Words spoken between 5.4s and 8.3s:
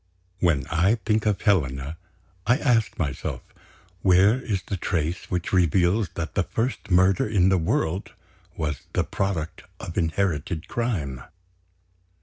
reveals that the first murder in the world